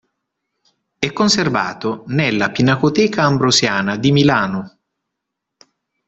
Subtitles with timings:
[0.97, 4.79] È conservato nella Pinacoteca Ambrosiana di Milano.